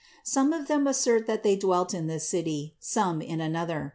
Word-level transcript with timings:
Some 0.23 0.51
of 0.51 0.67
them 0.67 0.87
assert 0.87 1.27
that 1.27 1.43
they 1.43 1.55
dwelt 1.55 1.93
in 1.93 2.07
this 2.07 2.27
city, 2.27 2.73
some 2.79 3.21
in 3.21 3.39
an 3.39 3.55
other. 3.55 3.89